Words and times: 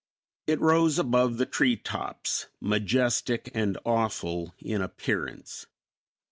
It 0.47 0.59
rose 0.59 0.97
above 0.97 1.37
the 1.37 1.45
treetops 1.45 2.47
majestic 2.59 3.51
and 3.53 3.77
awful 3.85 4.55
in 4.57 4.81
appearance. 4.81 5.67